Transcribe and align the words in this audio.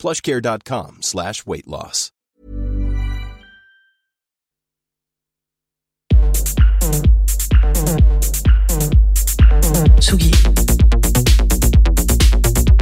plushcare.com 0.00 0.98
slash 1.02 1.44
weight 1.46 1.66
loss. 1.68 2.10
Tsugi. 10.00 10.30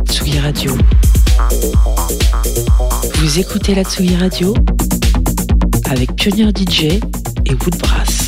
Tsugi 0.09 0.39
Radio. 0.39 0.73
Vous 3.15 3.39
écoutez 3.41 3.75
la 3.75 3.83
Tsugi 3.83 4.17
Radio 4.17 4.55
avec 5.91 6.15
Pionnier 6.15 6.51
DJ 6.51 7.01
et 7.47 7.55
Woodbrass. 7.55 8.28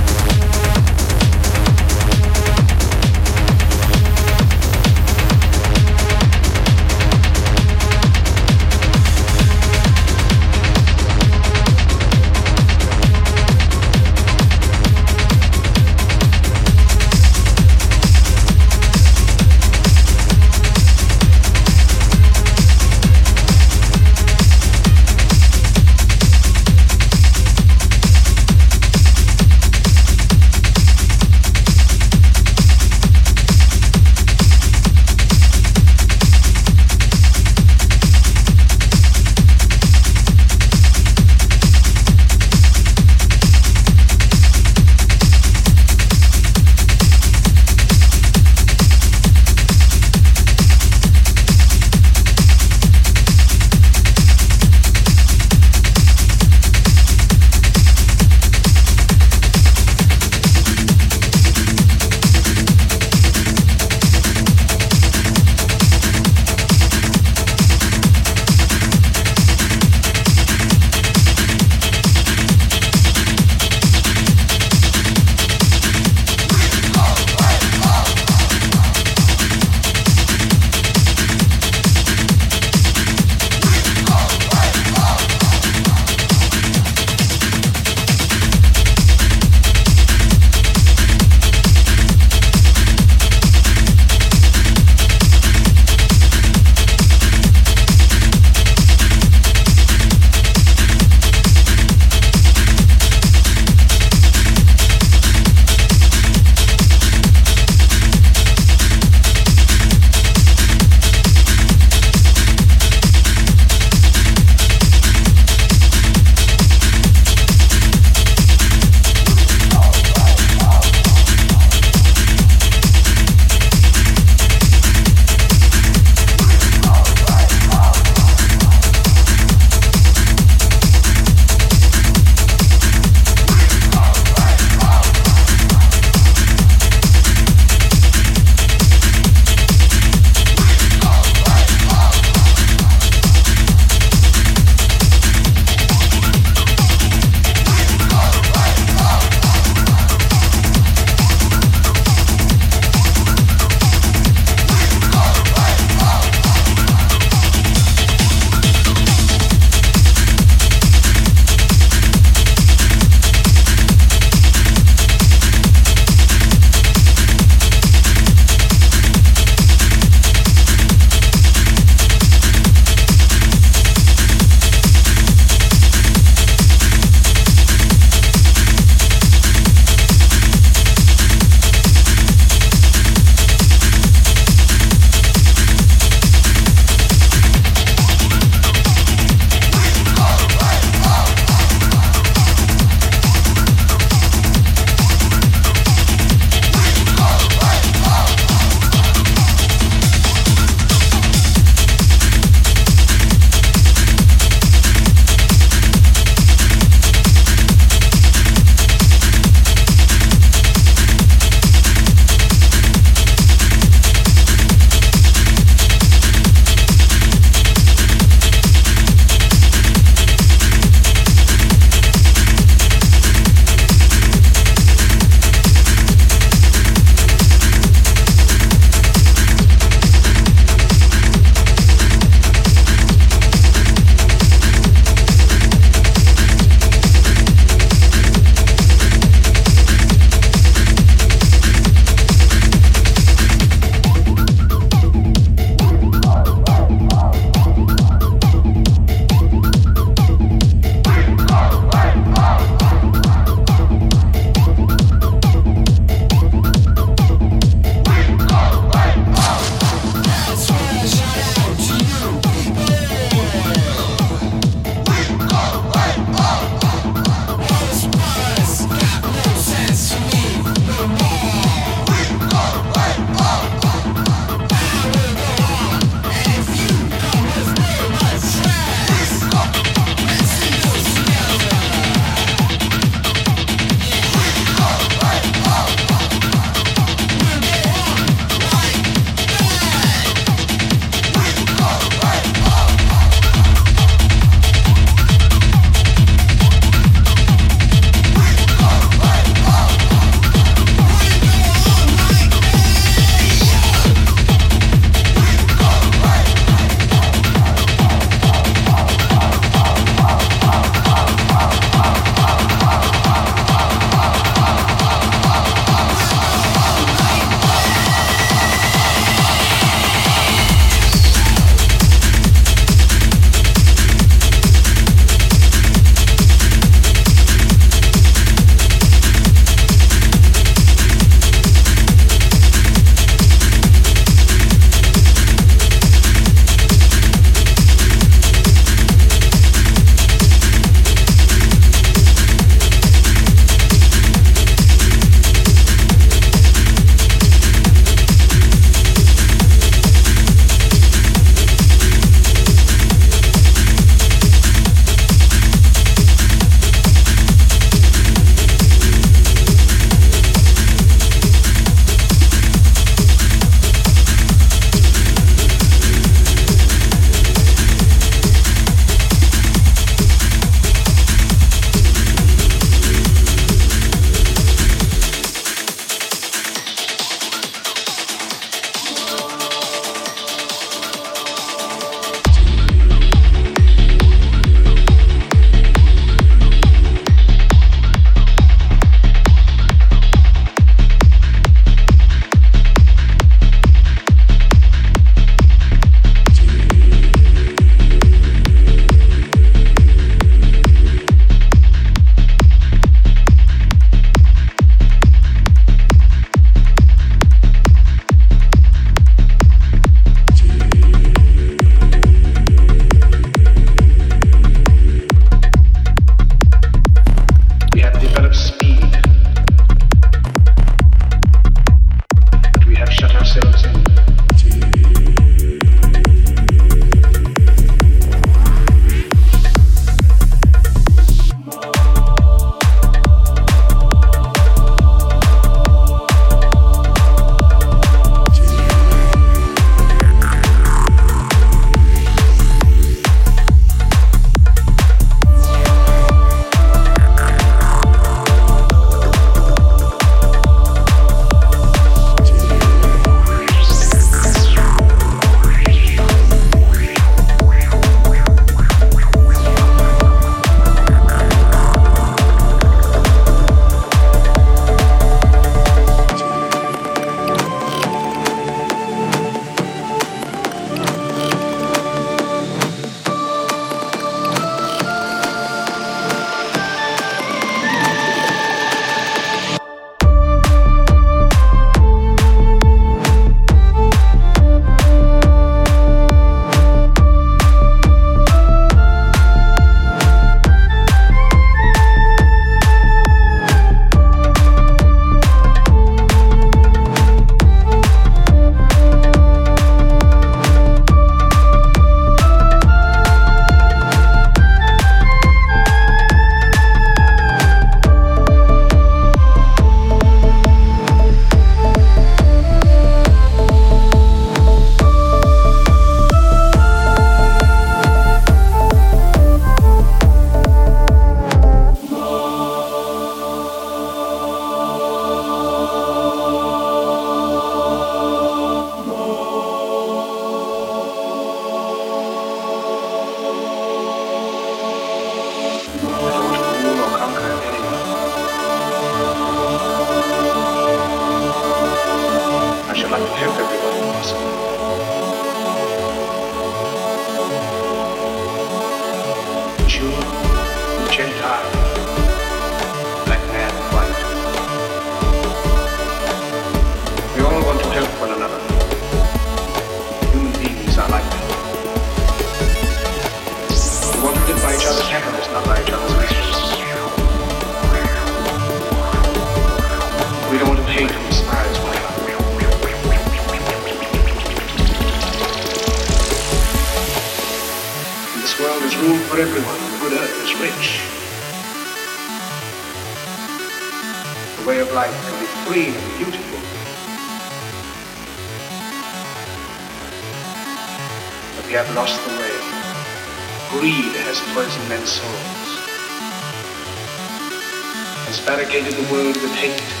Barricaded 598.81 599.05
the 599.05 599.13
world 599.13 599.37
with 599.37 599.53
hate. 599.53 600.00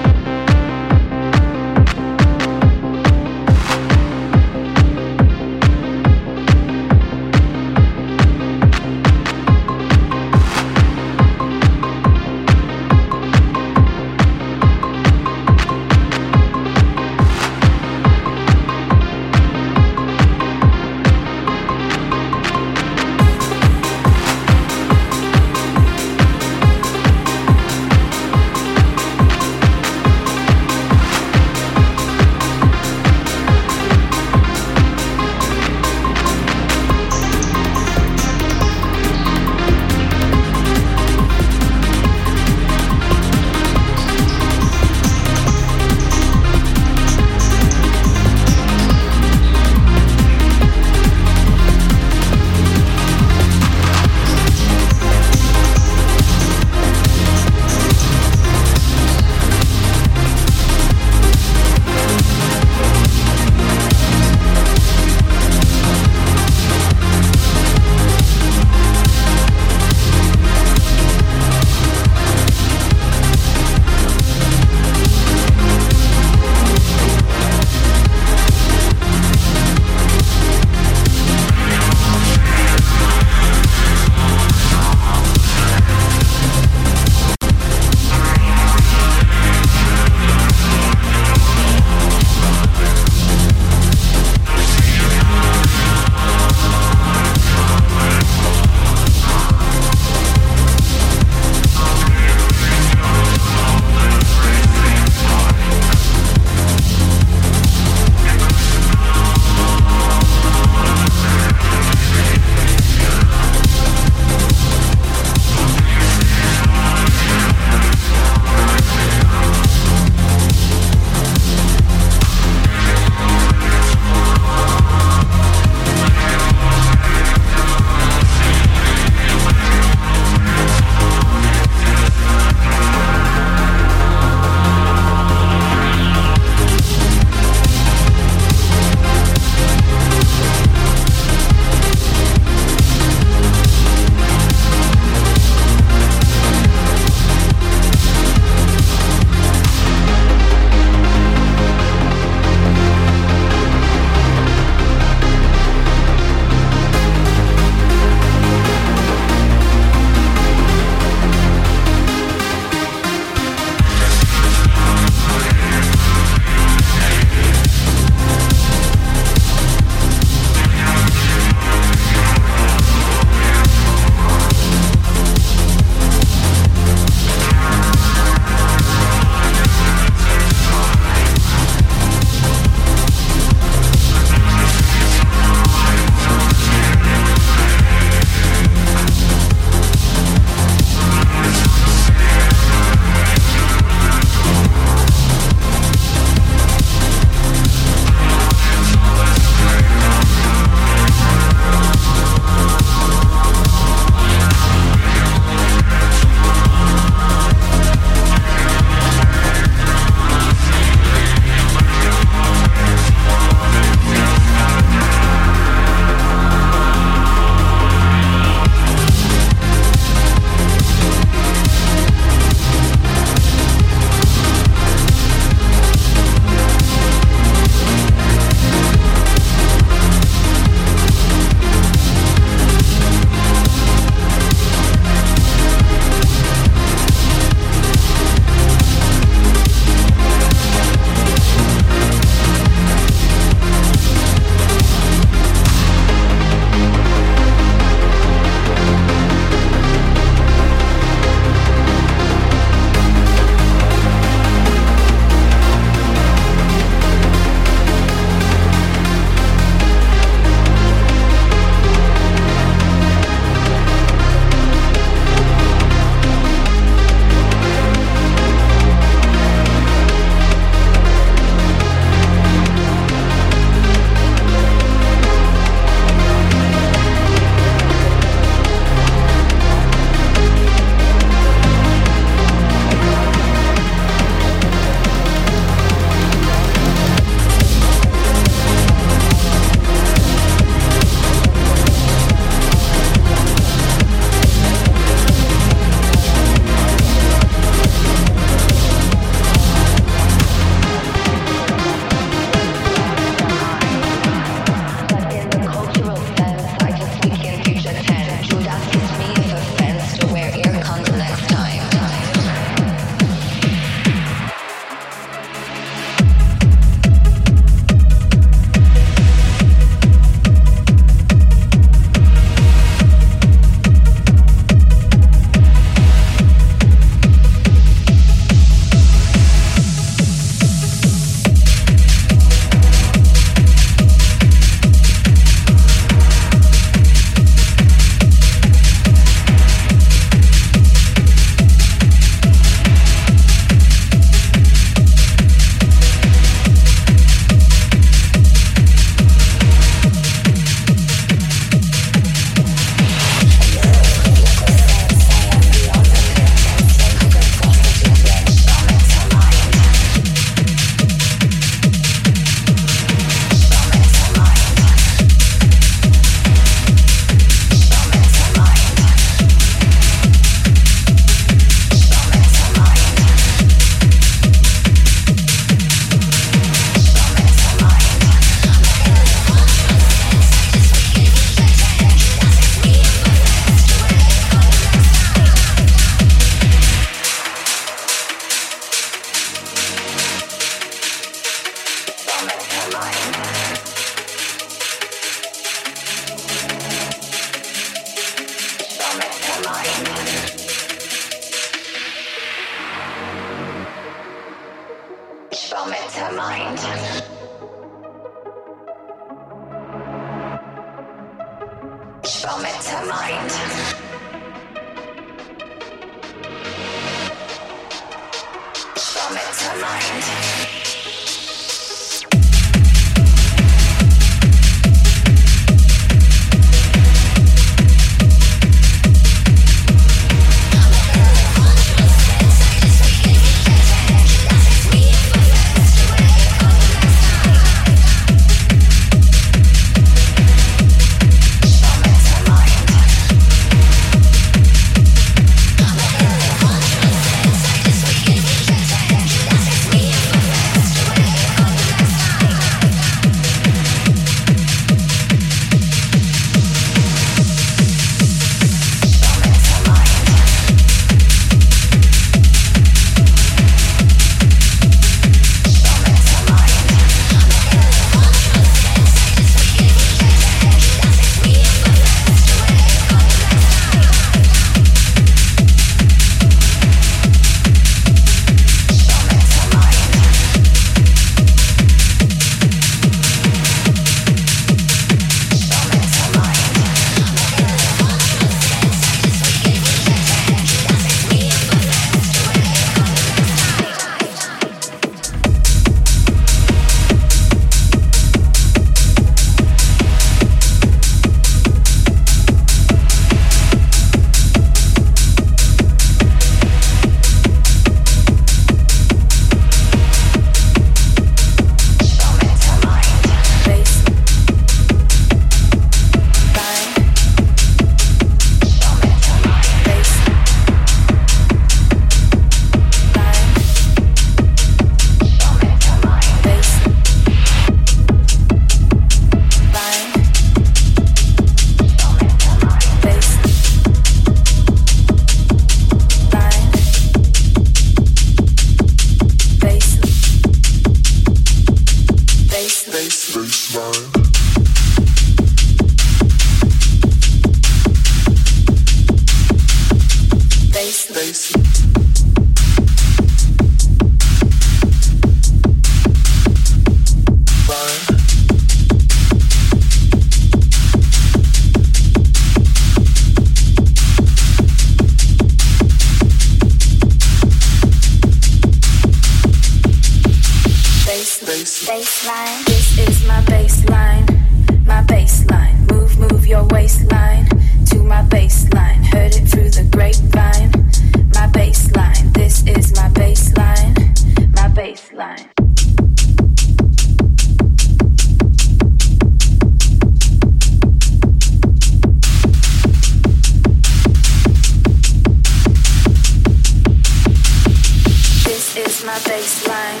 is 598.76 599.04
my 599.04 599.16
baseline, 599.24 600.00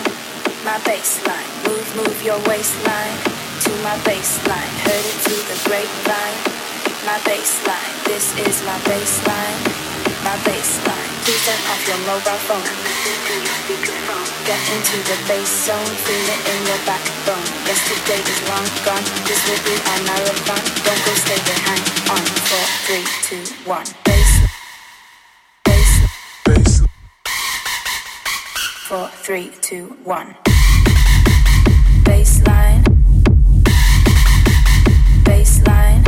my 0.60 0.76
baseline. 0.84 1.48
Move, 1.64 1.88
move 1.96 2.18
your 2.22 2.36
waistline 2.44 3.16
to 3.64 3.72
my 3.80 3.96
baseline. 4.04 4.72
Heard 4.84 5.00
it 5.00 5.16
through 5.24 5.44
the 5.48 5.56
grapevine, 5.64 6.38
my 7.08 7.16
baseline. 7.24 7.92
This 8.04 8.36
is 8.36 8.60
my 8.68 8.76
baseline, 8.84 9.60
my 10.20 10.36
baseline. 10.44 11.08
Please 11.24 11.40
turn 11.48 11.60
off 11.72 11.82
your 11.88 12.00
mobile 12.04 12.40
phone. 12.44 12.68
Get 14.44 14.60
into 14.76 14.96
the 15.08 15.16
bass 15.24 15.48
zone, 15.64 15.92
feel 16.04 16.26
it 16.28 16.42
in 16.44 16.60
your 16.68 16.80
backbone. 16.84 17.48
Yesterday 17.64 18.20
is 18.20 18.40
long 18.44 18.68
gone, 18.84 19.06
this 19.24 19.40
will 19.48 19.62
be 19.64 19.74
our 19.88 20.00
marathon. 20.04 20.62
Don't 20.84 21.00
go 21.00 21.12
stay 21.16 21.40
behind. 21.48 21.82
On 22.12 22.22
four, 22.44 22.66
three, 22.84 23.04
two, 23.24 23.42
one. 23.64 24.05
four, 28.86 29.08
three, 29.08 29.50
two, 29.62 29.86
one. 30.04 30.36
Baseline. 32.04 32.84
Baseline. 35.24 36.04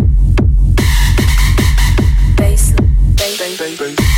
Baseline. 2.36 2.86
Baseline. 3.16 4.17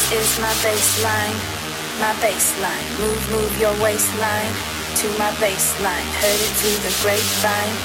This 0.00 0.32
is 0.32 0.40
my 0.40 0.48
baseline, 0.64 1.36
my 2.00 2.16
baseline. 2.24 2.88
Move, 2.98 3.20
move 3.36 3.52
your 3.60 3.76
waistline 3.84 4.52
to 4.96 5.06
my 5.20 5.28
baseline. 5.36 6.08
Heard 6.24 6.40
it 6.40 6.52
through 6.56 6.80
the 6.80 6.94
grapevine, 7.04 7.76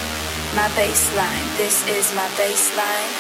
my 0.55 0.71
baseline. 0.79 1.43
This 1.59 1.83
is 1.91 2.15
my 2.15 2.23
baseline, 2.39 3.11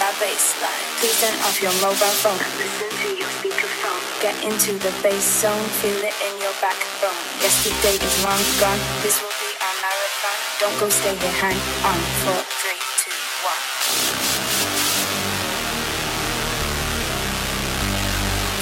my 0.00 0.08
baseline. 0.16 0.84
Please 1.04 1.20
turn 1.20 1.36
off 1.44 1.60
your 1.60 1.76
mobile 1.84 2.16
phone. 2.24 2.40
Listen 2.56 2.88
to 2.88 3.08
your 3.12 3.28
speakerphone. 3.28 4.00
Get 4.24 4.34
into 4.40 4.72
the 4.80 4.92
bass 5.04 5.44
zone, 5.44 5.68
feel 5.84 6.00
it 6.00 6.16
in 6.24 6.40
your 6.40 6.56
backbone. 6.64 7.20
Yesterday 7.44 8.00
is 8.00 8.16
long 8.24 8.40
gone. 8.56 8.80
This 9.04 9.20
will 9.20 9.36
be 9.36 9.52
our 9.60 9.76
marathon. 9.84 10.38
Don't 10.64 10.76
go 10.80 10.88
stay 10.88 11.14
behind. 11.20 11.60
On 11.84 11.98
four, 12.24 12.40
three, 12.64 12.80
two, 13.04 13.12
one. 13.44 14.29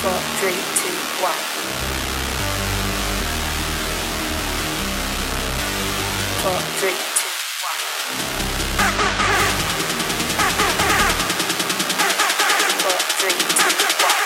Four, 0.00 0.12
three, 0.38 0.54
two, 0.78 0.94
one. 1.22 1.42
Four, 6.38 6.60
three, 6.78 6.98
two, 7.18 7.32
one. 7.66 7.80
Four, 12.78 12.98
three, 13.18 13.38
two, 13.58 13.74
one. 14.06 14.22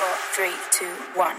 Four, 0.00 0.14
three, 0.34 0.56
two, 0.72 0.94
one. 1.14 1.38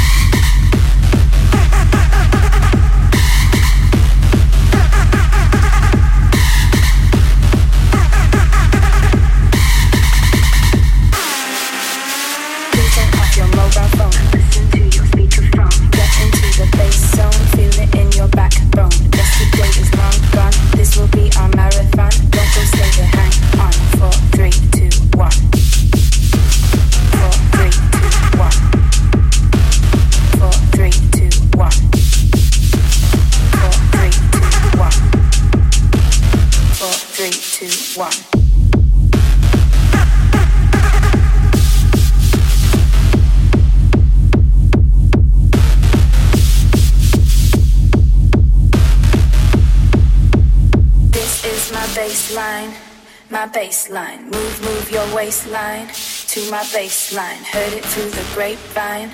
My 56.51 56.63
baseline. 56.63 57.41
Heard 57.45 57.73
it 57.73 57.85
through 57.85 58.09
the 58.09 58.25
grapevine. 58.33 59.09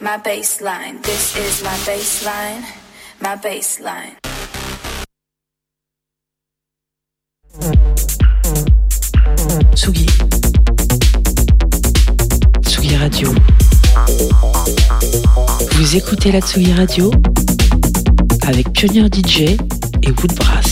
My 0.00 0.18
baseline. 0.18 1.00
This 1.04 1.36
is 1.36 1.62
my 1.62 1.76
baseline, 1.86 2.64
my 3.20 3.36
baseline. 3.36 4.16
Tsugi. 9.76 10.06
Tsugi 12.66 12.96
Radio. 12.96 13.32
Vous 15.70 15.96
écoutez 15.96 16.32
la 16.32 16.40
Tsugi 16.40 16.72
Radio 16.72 17.12
avec 18.44 18.72
Pionnier 18.72 19.06
DJ 19.06 19.56
et 20.02 20.10
Woodbrass. 20.10 20.71